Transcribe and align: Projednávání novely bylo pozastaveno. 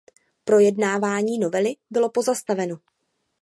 Projednávání 0.43 1.39
novely 1.39 1.75
bylo 1.89 2.09
pozastaveno. 2.09 2.79